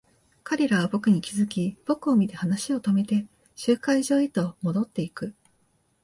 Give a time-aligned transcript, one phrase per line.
[0.43, 5.35] 彼らは僕に気づき、僕を見て話を止めて、集会所へと戻っていく。